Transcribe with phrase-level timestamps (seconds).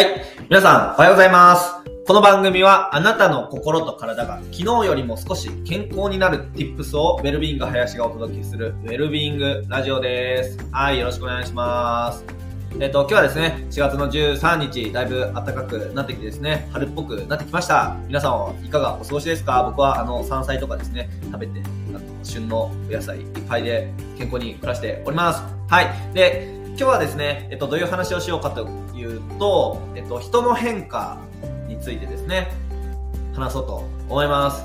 [0.00, 0.22] はい。
[0.48, 1.74] 皆さん、おはようございます。
[2.06, 10.58] この番組は、あなたの心と体が昨日よりも少し健康になる Tips を、ウェルビーング林がお届けする、ウェルビーイングラジオです。
[10.72, 12.24] はい、よろしくお願いします。
[12.80, 17.94] えっ、と、今日はですね、4月の13日、だいぶ暖かくなってきてですね、春っぽくなってきました。
[18.06, 19.62] 皆さんはいかがお過ごしですか？
[19.64, 25.42] 僕は、あの、山菜とかですね、食べて、あの、旬のお野菜いっぱいで健康に暮らしております。
[25.68, 25.86] はい。
[26.14, 28.66] で、今日はですね、えっと、どういう話をしようかと
[29.00, 31.18] いうと、えっと、人の変化
[31.66, 32.52] についてですね、
[33.34, 34.64] 話そうと思います。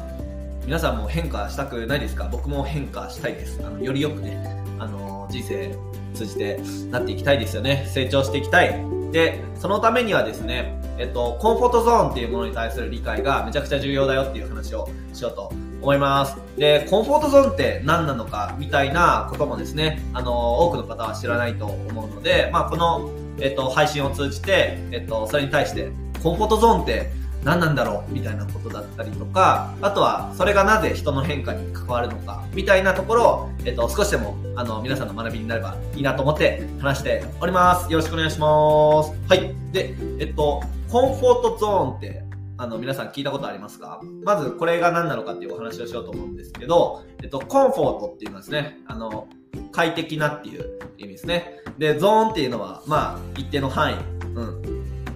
[0.65, 2.27] 皆さんも変化したくないですか？
[2.31, 3.61] 僕も変化したいです。
[3.63, 5.75] あの、よりよくね、あの、人生
[6.13, 7.87] 通じてなっていきたいですよね。
[7.93, 8.75] 成長していきたい。
[9.11, 16.37] で、そのためにはですね、えっと、コンフォートゾーンっていうものに対する理解がめちゃくちゃ重要だよっていう話をしようと思います。
[16.57, 25.91] で、コンフォートゾーンって何なのかみたいなこともですね、あの、多くの方は知らないと思うので、まあ、この、えっと、配信を通じて、えっと、それに対して、
[26.23, 27.11] コンフォートゾーンって
[27.43, 37.91] 何なんだろうみたいなことだったりとか、あとは、それがなぜ人の変化に関わるのか、みたいなところを、えっと、少しでも、あの、皆さんの学びになればいいなと思って話しております。
[37.91, 39.11] よろしくお願いします。
[39.29, 39.53] はい。
[39.71, 42.23] で、えっと、コンフォートゾーンって、
[42.57, 43.99] あの、皆さん聞いたことありますか？
[44.23, 49.27] まず、これが何なのかっていうお話をしようと思うんですけど、えっと、コンフォートっていうのはですね、あの、
[49.73, 51.59] 快適なっていう意味ですね。
[51.77, 53.95] で、ゾーンっていうのは、まあ、一定の範囲。
[54.35, 54.61] うん。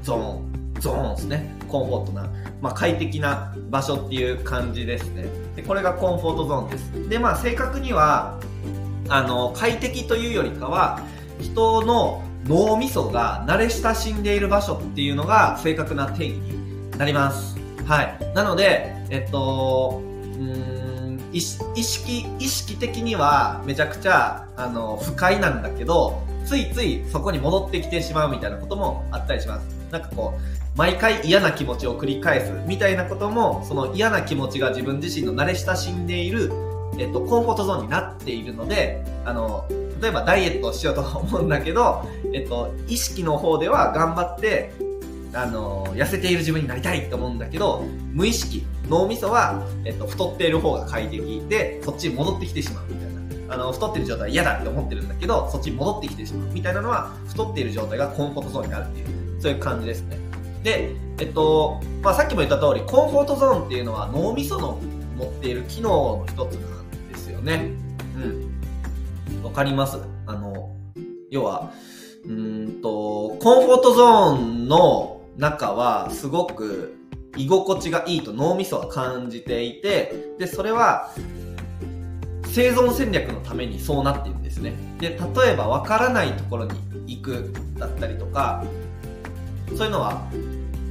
[0.04, 0.50] ゾーン。
[0.80, 1.56] ゾーンですね。
[1.68, 2.30] コンフォートな。
[2.62, 5.28] まあ、快適な場所っていう感じですね。
[5.56, 7.10] で、これがコンフォートゾーンです。
[7.10, 8.40] で、まあ、正確には、
[9.08, 11.02] あの、快適というよりかは、
[11.40, 17.58] 人の脳みそが慣れ親しんでいる場所っていうのが正確な定義になります。
[17.86, 18.18] はい。
[18.36, 20.80] なので、えっと、うん
[21.32, 29.68] 意識、意識的にはめちゃくちゃ、あの、不快なんだけど、ついついそこに戻ってきてしまうみたいなこともあったりします。
[29.92, 36.52] なんかこう、毎回嫌な気持ちを繰り返すみたいなことも、その嫌な気持ちが自分自身の慣れ親しんでいる、
[36.98, 39.66] えっと、コンフォートゾーンになっているので、あの、
[40.02, 44.72] 例えばダイエットをしようと思うんだけど、えっと、意識の方では頑張って、
[45.34, 53.19] あの、痩せている自分になりたいと思うんだけど、無意識、脳みそは、えっと、太っている方が快適で、そっちに戻ってきてしまうみたいな。
[53.50, 60.18] あの、太ってる状態嫌だって思ってるんだけど、そっちに戻ってきてしまうみたいなのは、太っている状態がコンフォートゾーンになるっていう、そういう感じですね。
[60.64, 64.80] で、えっと、まあ、さっきも言った通り、コンフォートゾーンっていうのは脳みその
[65.18, 67.72] 持っている機能の一つなんですよね。
[68.16, 68.20] う
[69.42, 69.44] ん。
[69.44, 69.98] わかります？
[70.28, 70.76] あの、
[71.32, 71.72] 要は、
[72.26, 76.96] うーんと、コンフォートゾーンの中はすごく
[77.38, 81.12] 居心地がいいと脳みそは感じていて、で、それは
[82.50, 84.74] 生存戦略のためにそうなっているんですね。
[85.00, 86.72] で、例えばわからないところに
[87.08, 88.64] 行くだったりとか、
[89.76, 90.28] そういうのは、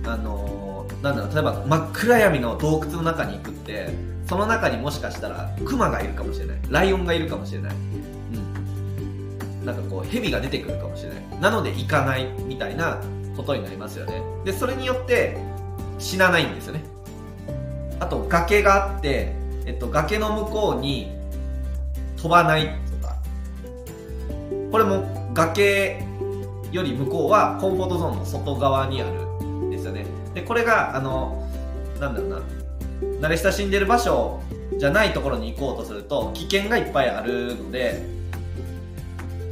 [0.04, 0.68] あのー
[1.02, 3.90] なんだろう、例えば真っ暗闇の洞窟の中に行くって、
[4.28, 6.56] その中にもしかしたらクマがいるかもしれない。
[6.68, 7.74] ライオンがいるかもしれない。
[7.74, 9.64] うん。
[9.64, 11.40] なんかこう、蛇が出てくるかもしれない。
[11.40, 13.00] なので行かないみたいな
[13.36, 14.22] ことになりますよね。
[14.44, 15.38] で、それによって
[15.98, 16.82] 死なないんですよね。
[18.00, 19.34] あと、崖があって、
[19.66, 21.17] えっと、崖の向こうに
[22.20, 23.16] 飛ばないとか。
[24.70, 26.04] これも崖
[26.70, 30.04] より向こうはコンフォートゾーンの外側にあるんですよね。
[30.34, 31.48] で、これが、あの、
[31.98, 32.42] なんだろうな、
[33.20, 34.40] 慣れ親しんでる場所
[34.76, 38.02] じゃないところに行こうとすると危険がいっぱいあるので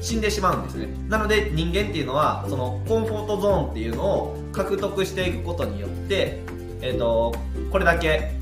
[0.00, 6.40] 死んでしまうんですねなので人間っていうのはそのコンフォートゾーンっていうのを獲得していくことによって、
[6.80, 7.34] えー、と
[7.70, 8.32] これだけ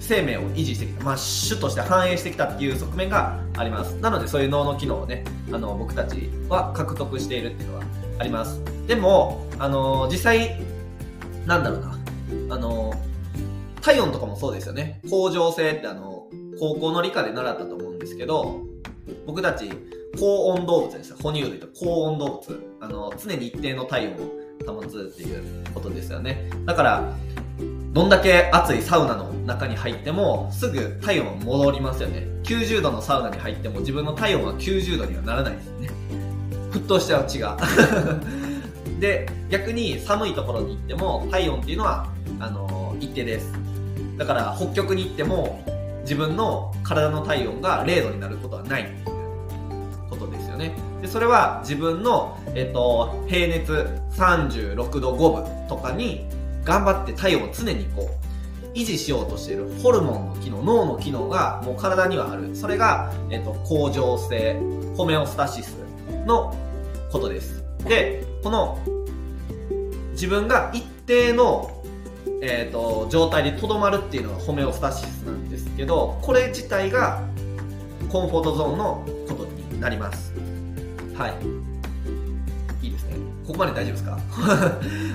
[0.00, 7.84] 生命を維持してきた、まあ、種として繁栄してきたっていう側面がありますなのでそういう脳の機能をねあの僕たちは獲得しているっていうのは
[8.18, 10.60] ありますでもあの実際
[11.46, 11.98] なんだろうな
[12.54, 12.94] あの
[13.80, 15.00] 体温とかもそうですよね。
[15.08, 16.26] 恒常性ってあの、
[16.58, 18.60] 高校の理科で習ったと思うんですけど、
[19.26, 19.70] 僕たち
[20.18, 21.16] 高温動物ですよ。
[21.22, 22.68] 哺乳類と高温動物。
[22.80, 24.08] あの、常に一定の体
[24.66, 26.50] 温を保つっていうことですよね。
[26.66, 27.16] だから、
[27.92, 32.26] どんだけ暑いサウナの中に入っても、すぐ体温は戻りますよね。
[32.44, 35.90] 90度のサウナに入っても自分の体温は90度にはならないですね。
[36.70, 37.56] 沸騰しちゃう血が。
[39.00, 42.08] で、逆に寒いところに行っても体温っていうのは、
[42.40, 43.52] あの、一定です。
[44.16, 45.62] だから北極に行っても
[46.02, 50.72] 自分の体の体温が0度になることはないっていうことですよね。
[51.00, 56.26] で、それは自分の、えっと、平熱36度5分とかに
[56.68, 58.10] 頑張って体温を常にこ
[58.62, 62.54] う、維持しようとしているホルモンの機能、脳の機能がもう体にはある。
[62.54, 64.60] それが、えっと、恒常性、
[64.94, 65.78] ホメオスタシス
[66.26, 66.54] の
[67.10, 67.64] ことです。
[67.86, 68.78] で、この
[70.12, 71.82] 自分が一定の、
[72.42, 77.22] えーと、状態でとどまるっていうのがホメオスタシスなんですけどこれ自体が
[78.10, 80.34] コンフォートゾーンのことになります
[81.14, 81.57] はい
[83.48, 84.18] ここまで大丈夫ですか？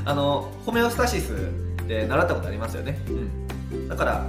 [0.10, 3.00] あのホメオスタシスって習ったことありますよね、
[3.72, 4.26] うん、だから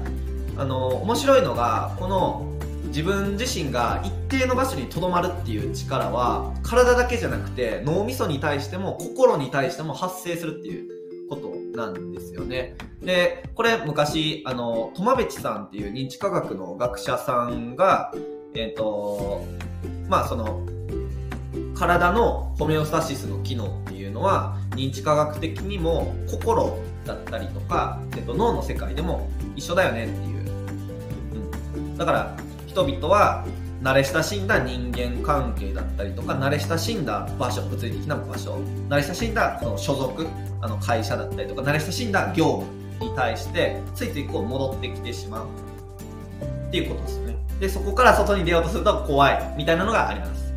[0.59, 2.47] あの面白いのがこの
[2.89, 10.95] 自分自身が一定の場所にとどまるっていう力は体だけじゃなくて脳みそに対しても心に対しても発生するっていう
[11.31, 12.77] ことなんですよね。
[13.01, 18.13] で、これ昔、あの、トマベチさんっていう認知科学の学者さんが、
[18.55, 19.43] えっ、ー、と、
[20.09, 20.61] まあその、
[21.75, 23.69] 体のホメオスタシスの機能っ
[24.15, 30.51] のは認知科学的にも心だったりとか、えっと、脳の世界でも一緒だよねっていう、
[31.77, 33.45] うん、だから人々は
[33.83, 38.57] 慣れ親しんだ人間関係だったりとか慣れ親しんだ場所物理的な場所
[38.89, 40.27] 慣れ親しんだその所属
[40.63, 42.65] あの会社だったりとか慣れ親しんだ業
[43.01, 45.47] 務に対してついついこう戻ってきてしまう。
[46.69, 47.37] っていうことですね。
[47.61, 50.53] でそこから外に出ようとすると怖いみたいなのがあります。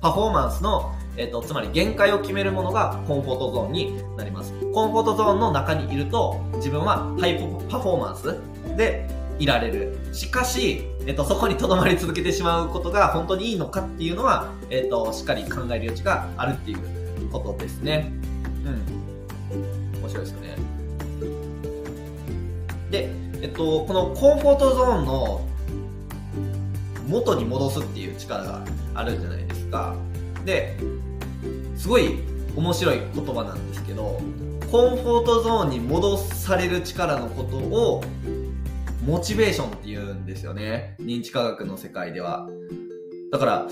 [0.00, 4.52] パフォーマンスのえっ、と、つまり限界を決めるものがコンフォートゾーンになります。
[4.72, 7.38] コンフォートゾーンの中にいると、自分はハイ
[7.70, 8.36] パフォーマンス
[8.76, 9.08] で
[9.38, 9.98] いられる。
[10.12, 16.78] しかし、えっと、そこに留まり続けてしまうことが本当にいいのかっていうのは、えっと、しっかり考える余地があるっていう
[17.30, 18.12] ことですね。
[18.64, 20.00] うん。
[20.00, 20.56] 面白いですよね。
[22.90, 23.10] で、
[23.42, 25.46] えっと、このコンフォートゾーンの
[27.08, 28.64] 元に戻すっていう力が
[28.94, 29.94] あるじゃないですか。
[30.44, 30.76] で、
[31.76, 32.18] すごい
[32.56, 34.20] 面白い言葉なんですけど、
[34.70, 38.02] コンフォートゾーンに戻される力のことを
[39.04, 40.96] モチベーションって言うんですよね。
[41.00, 42.48] 認知科学の世界では。
[43.30, 43.66] だから、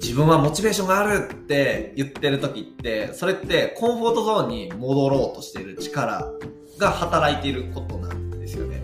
[0.00, 6.30] 自分はモチベーションがあるって言ってる時って、それってコンフォートゾーンに戻ろうとしてる力
[6.78, 8.80] が働いていることなんですよね。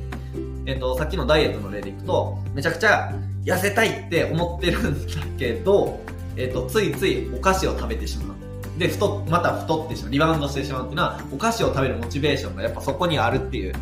[0.67, 3.13] えっ、と、さっきのダイエットの例でいくと、めちゃくちゃ
[3.45, 6.01] 痩せたいって思ってるんだけど、
[6.37, 8.46] えっ、と、ついついお菓子を食べてしまう。
[8.79, 10.13] で、太、また太ってしまう。
[10.13, 13.75] リバウンドしてしまうっていうのは、お菓子を食べるモチベーションがやっぱそこにあるっていう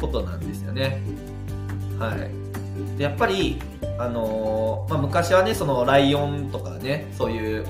[0.00, 1.02] ことなんですよね。
[1.98, 2.98] はい。
[2.98, 3.58] でやっぱり、
[3.98, 7.66] あのー、まあ、昔はね、そのライオンとかね、そういう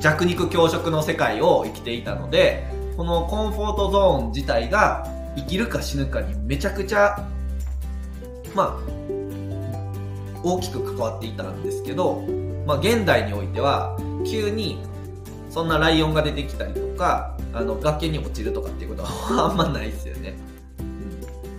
[0.00, 2.66] 弱肉強食の世界を生きていたので、
[2.96, 7.26] このコンフォートゾーン自体が生きるか死ぬかにめちゃくちゃ、
[8.54, 8.90] まあ、
[10.42, 12.22] 大きく関わっていたんですけど、
[12.66, 13.96] まあ、現代においては、
[14.26, 14.82] 急に
[15.50, 20.38] そんなライオンが出てきたりとか、あの、崖に落ちるとかっていうことは あんまないですよね。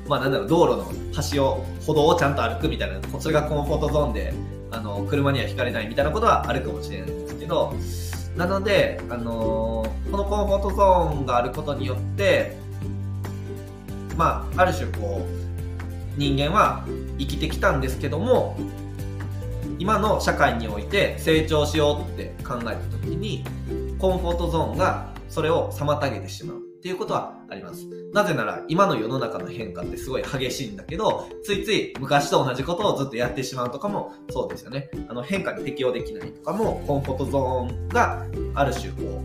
[0.07, 4.33] まあなんだろう、道路の端を、歩道をちゃんと歩くみたいな、それがコンフォートゾーンで、
[4.71, 7.73] あの、車には引かれないみたいなことはあるかもしれないんですけど、
[8.37, 12.55] なので、あのー、このコンフォートゾーンがあることによって、
[14.17, 16.85] まあ、ある種こう、人間は
[17.17, 18.57] 生きてきたんですけども、
[19.79, 23.43] 今の社会において成長しようって考えた時に、
[24.01, 27.85] コンフォートゾーンがそれを妨げてしまうっていうことはあります。
[28.11, 34.89] なぜなら今の世の中の変化ってすごい激しいんだけど、ついつい昔と同じことをずっとやってしまうとかもそうですよね。
[35.07, 39.21] あの変化に適応できないとかもコンフォートゾーンがある種こ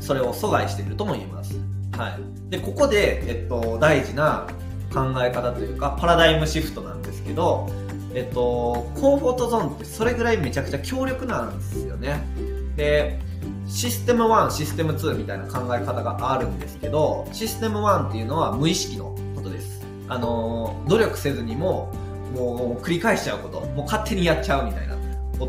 [0.00, 1.56] う、それを阻害しているとも言えます。
[1.92, 2.50] はい。
[2.50, 4.48] で、ここで、えっと、大事な
[4.92, 7.68] 考え方というか、パラダイムシフトなんですけど、
[8.12, 12.20] えっと、コンフォートゾーンってそれぐらいめちゃくちゃ強力なんですよね。
[12.76, 13.27] で、
[13.68, 19.86] システム1、システム2みたいな考え方があるんですけど、システム1っていうのは無意識のことです。
[20.08, 21.92] あの、努力せずにも、
[22.34, 24.96] もう繰り返しちゃうこと、もう勝手にやっちゃうみたいな
[25.38, 25.46] こ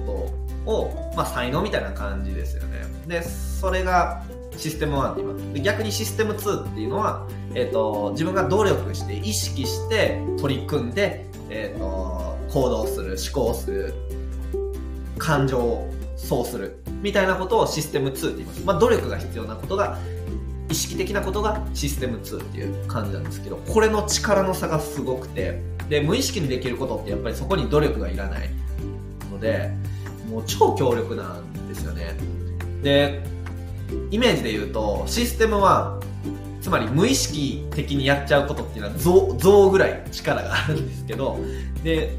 [0.65, 2.83] とを、まあ才能みたいな感じですよね。
[3.07, 4.23] で、それが
[4.57, 5.61] システム1って言います。
[5.61, 13.93] 逆にシステム2っていうのは、えっ、ー、と、自分が努力して、意識して取り組んで、えっ、ー、と、行動する、思考する、
[15.17, 18.65] 感情をそうするみたいなことをシステム2って言います。
[18.65, 19.97] まあ、努力が必要なことが、
[20.69, 28.49] 意識的なことがシステム2っていう感じなんですけど、これの力の差がすごくて、で、無意識にできることってやっぱりそこに努力がいらない
[29.31, 29.71] ので、
[30.29, 32.15] もう超強力なんですよね。
[32.83, 33.21] で、
[34.11, 35.99] イメージで言うと、システム1、
[36.61, 41.39] つまり無意識的にやっちゃうことっていうのは象象ぐらい力があるんですけど、
[41.83, 42.17] で、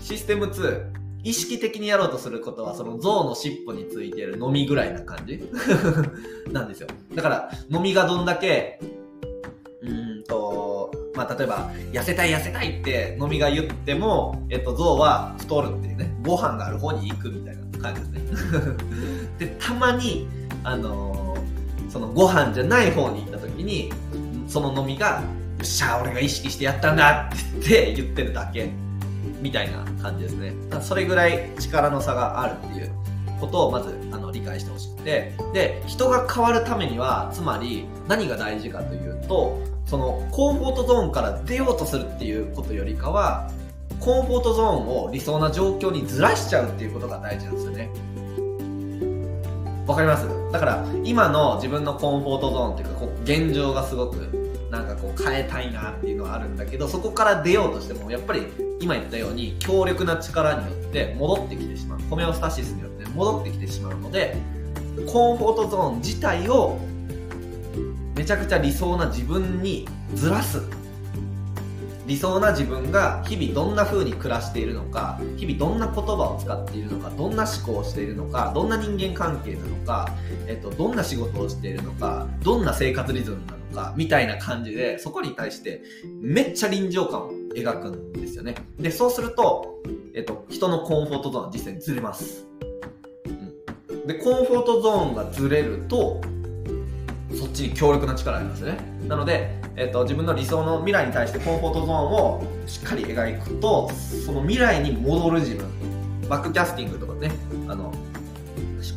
[0.00, 0.95] システム2、
[1.26, 5.42] 意識的にやろうとすることは、その象の尻尾についてるのみぐらいな感じ？
[6.52, 6.86] なんですよ。
[7.16, 8.78] だから、のみがどんだけ、
[9.82, 18.76] うんと、まあ、例えば、痩せたい痩せたいってのみが言っても、えっと、象は太るっていうね、ご飯がある方に行くみたいな感じですね。
[19.48, 20.28] で、たまに、
[20.62, 23.92] あのー、そのご飯じゃない方に行った時に、
[24.46, 25.24] その飲みが、
[25.58, 27.28] よっしゃ、俺が意識してやったんだ
[27.58, 28.70] って言ってるだけ、
[29.40, 30.54] みたいな感じですね。
[30.80, 32.90] それぐらい力の差があるっていう
[33.40, 43.50] ことをまずあの理解してほしくて、で、人が変わるためには、つまり何が大事かというと、そのコンフォートゾーンから出ようとするっていうことよりかは、
[44.00, 47.90] コンフォートゾーンを理想な状況にずらしちゃうっていうことが大事なんですよね。
[49.86, 50.26] わかります？
[50.52, 54.16] だから今の自分のコンフォートゾーンっていうかこう現状がすごく
[54.70, 58.42] なんかこう変えたいなっていうのはあるんだけどそこから出ようとしてもやっぱり
[58.80, 62.00] 今言ったように強力な力によって戻ってきてしまう。
[62.10, 64.36] ホメオスタシスによって戻ってきてしまうので
[65.06, 66.78] コンフォートゾーン自体を
[68.16, 70.62] めちゃくちゃ理想な自分にずらす。
[72.06, 80.08] 理想な自分が日々どんな風に暮らしているのか日々どんな言葉を使っているのかどんな思考をしているのかどんな人間関係なのか、
[80.46, 85.82] えっと、どんな仕事をしているのかどんな生活リズムなのかみたいな感じでそこに対して
[86.20, 88.54] めっちゃ臨場感を描くんですよね。
[88.78, 89.82] でそうすると、
[90.14, 92.46] えっと、人のコンフォートゾーンは実際にずれます、
[93.90, 96.20] うん、でコンフォートゾーンがずれると
[97.38, 98.78] そっちに強力な力ありますよね。
[99.08, 103.90] なのでえっと、自分の理想の未来に対してコンフォートゾーンをしっかり描くと
[104.24, 105.66] その未来に戻る自分
[106.28, 107.30] バックキャスティングとかね
[107.68, 107.94] あの思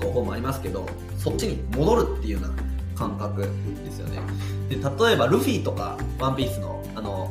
[0.01, 2.50] 考法もありますけどそっちに戻るっていうような
[2.96, 4.19] 感覚ですよね。
[4.69, 7.29] で例えばルフィとかワンピースのあの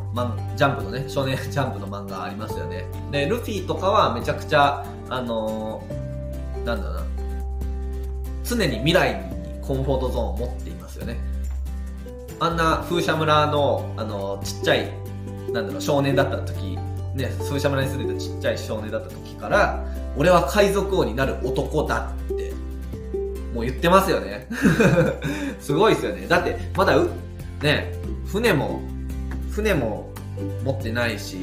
[0.56, 2.86] ジャンプのね少年 ジャンプの漫画ありますよね。
[3.10, 5.82] でルフィとかはめちゃくちゃあの、
[6.66, 7.02] なんだろうな
[8.44, 9.37] 常に未来に
[9.68, 11.18] コンフォートゾーンを持っていますよね。
[12.40, 14.90] あんな風車村のあのちっちゃい
[15.52, 16.78] なんだろう少年だった時
[17.14, 19.84] ね風車村に住んでたちっちゃい少年だった時から
[20.16, 22.52] 俺は海賊王になる男だって
[23.52, 24.48] もう言ってますよね。
[25.60, 26.26] すごいですよね。
[26.26, 27.10] だってまだう
[27.62, 27.92] ね
[28.26, 28.80] 船も
[29.50, 30.08] 船も
[30.64, 31.36] 持ってないし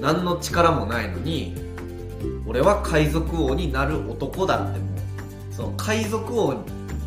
[0.00, 1.54] 何の力もないのに
[2.46, 6.64] 俺は海賊王になる男だってもうその海賊王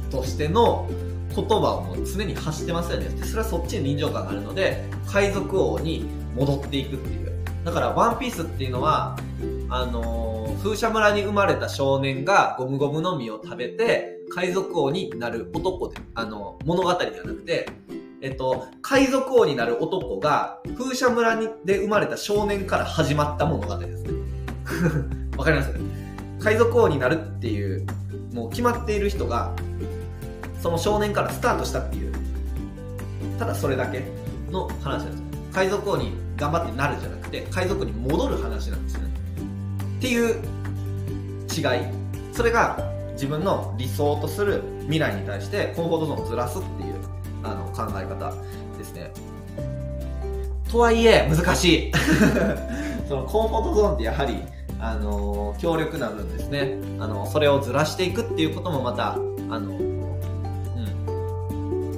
[0.10, 0.88] としての
[1.36, 3.10] 言葉をもう常に発してますよね。
[3.24, 7.32] それはそっちに臨場感があるので、海賊王に戻っていくっていう。
[7.64, 9.18] だから、ワンピースっていうのは、
[9.70, 17.70] あのー、風車村に生まれた少年がゴムゴムの実を食べて、海賊王になる男で、あの、物語ではなくて、
[18.22, 24.12] えっと、海賊王になる男が風車村にで生まれた少年から始まった物語ですね。
[25.38, 25.72] わかります？
[26.40, 27.86] 海賊王になるっていう、
[28.34, 29.54] もう決まっている人が
[30.62, 32.14] その少年からスタートしたっていう。
[33.40, 34.28] ただそれだけ。
[34.52, 35.26] の話なんですよ。
[35.52, 39.10] 海賊王に頑張ってなるじゃなくて海賊に戻る話なんですよね。
[39.98, 40.36] っていう
[41.56, 41.98] 違い。
[42.32, 42.78] それが
[43.14, 46.96] 自分の理想とする未来に対してコンフォートゾーンをずらすっていう
[47.44, 48.34] あの考え方
[48.78, 49.12] ですね。
[50.72, 51.92] とはいえ難しい。
[53.08, 54.38] そのコンフォートゾーンってやはり
[54.80, 56.78] あの強力な分ですね。
[57.00, 59.14] あのそれをずらしていくっていうこともまた
[59.50, 59.87] あの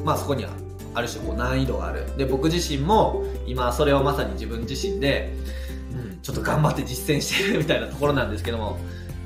[0.09, 0.49] まあそこには
[0.95, 2.17] ある種こう難易度がある。
[2.17, 5.31] で、僕自身も今それをまさに自分自身で、
[5.93, 8.79] うん、ちょっと頑張って実践してるみたいなところなんですけども、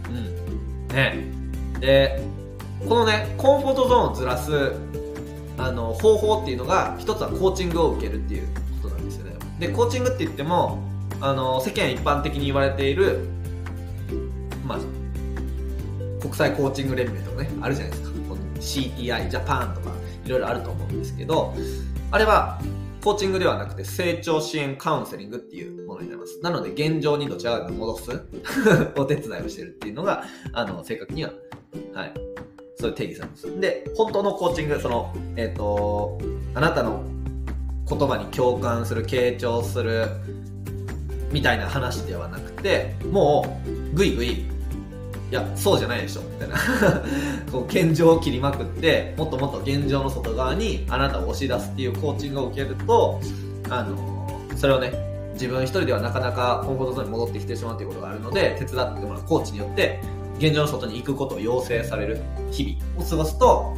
[0.09, 0.87] うん。
[0.89, 1.23] ね。
[1.79, 2.21] で、
[2.89, 4.73] このね、コンフォートゾーンをずらす、
[5.57, 8.47] あの、方法っていうのが、一つはコーチングを受けるっていう
[8.81, 9.35] ことなんですよね。
[9.59, 10.79] で、コーチングって言っても、
[11.21, 13.19] あの、世間一般的に言われている、
[14.65, 14.79] まあ、
[16.19, 18.13] 国際コーチング連盟とかね、あるじゃないですか。
[18.63, 19.92] CTI、ジャパンとか、
[20.25, 21.53] いろいろあると思うんですけど、
[22.11, 22.59] あれは
[23.03, 26.39] コーチングではなくて成長支援カウンセリングっていうものになります。
[26.41, 28.11] なので現状にどちらかが戻す
[28.95, 31.31] お手伝いをしてるっていうのが、あの、正確には、
[31.93, 32.13] はい。
[32.79, 33.59] そういう定義されます。
[33.59, 36.17] で、本当のコーチング、その、えっ、ー、と、
[36.55, 37.03] あなたの
[37.87, 40.07] 言葉に共感する、傾聴する、
[41.31, 44.45] みたいな話ではなくて、もう、ぐいぐい
[45.33, 46.55] いや、そうじゃないでしょ、みたいな
[47.51, 53.19] こう、現状を切りまくって、もっともっと現状の外側にあなたを押し出すっていうコーチングを受けると、
[53.67, 54.93] あの、それをね、
[55.33, 59.99] 自分一人ではなかなかコンフォートゾーンに戻ってきてしまうということがあるので、手伝ってもらうコーチによって、
[60.37, 62.21] 現状の外に行くことを要請される
[62.51, 63.73] 日々を過ごすと、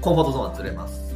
[0.00, 1.12] コンフォートゾーンはずれます。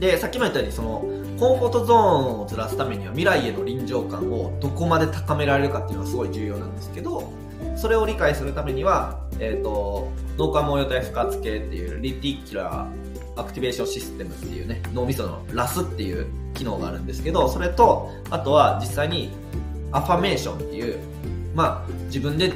[0.00, 1.04] で、さっきも言ったように、その、
[1.38, 7.30] コンフォートゾーンをずらすためには未来への臨場感をどこまで高められるかっていうのはすごい重要なんですけど、
[7.76, 19.30] それを理解するためには、え、ー、と、脳幹網様体賦活系っていう reticular activation system っていうね、脳みその RAS っていう機能があるんですけど、それと、あとは実際に
[19.92, 20.98] アファメーションっていう、
[21.54, 22.52] まあ、自分で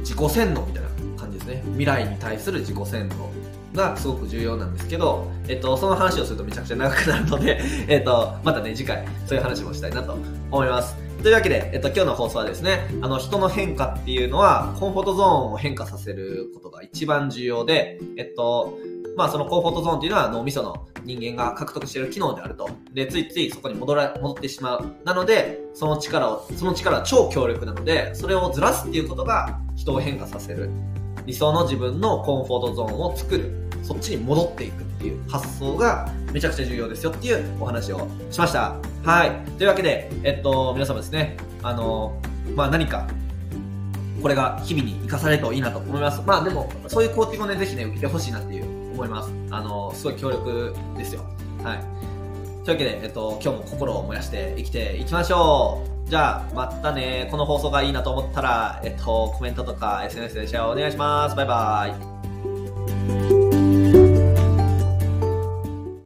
[0.00, 3.43] 自己洗脳みたいな感じですね、未来に対する自己洗脳。
[3.74, 10.16] がすごく重要なんですけど、えっと、その話をするとめちゃくちゃ長くなるので、 えっと、またね、次回、そういう話もしたいなと
[10.50, 10.96] 思います。
[11.22, 18.78] というわけで、えっと、今日の放送はですね、あの、人の変化っていうのは、コンフォートゾーンを変化させることが一番重要で、えっと、
[19.16, 22.68] まあ、そのコンフォートゾーンっていうのは脳みその人間が獲得している機能であると。
[22.92, 24.84] で、ついついそこに戻ら、戻ってしまう。
[25.04, 30.70] なので、その力を、その力は超強力なので、それをずらすっていうことが人を変化させる。
[31.26, 33.63] 理想の自分のコンフォートゾーンを作る。
[33.84, 38.76] そっちに戻っていくっていう発想がめちゃくちゃ重要ですよっていうお話をしました。
[39.04, 39.30] はい。
[39.58, 42.18] というわけで、えっと、皆様ですね、あの、
[42.56, 43.06] まあ、何か、
[44.22, 46.22] これが日々に生かされるといいなと思います。
[46.26, 48.64] まあでも、そういうコーティングをね、ぜひね、受けてほしいなっていう
[48.94, 49.30] 思います。
[49.50, 51.22] あの、すごい強力ですよ。
[51.62, 51.78] はい。
[52.64, 56.08] というわけで、えっと、今日も心を燃やして生きていきましょう。
[56.08, 61.36] じゃあ、またね、この放送がいいなと思ったら、えっと、コメントとか SNS でシェアお願いします。
[61.36, 61.96] バイバ
[63.40, 63.43] イ。